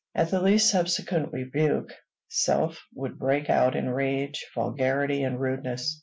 [0.15, 1.91] At the least subsequent rebuke,
[2.27, 5.99] self would break out in rage, vulgarity, and rudeness.